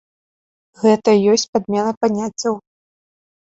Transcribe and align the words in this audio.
Гэта 0.83 1.09
і 1.17 1.21
ёсць 1.35 1.45
падмена 1.59 1.91
паняццяў. 2.01 2.55